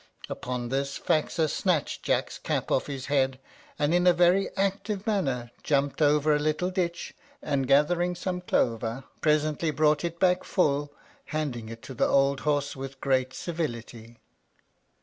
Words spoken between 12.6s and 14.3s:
with great civility.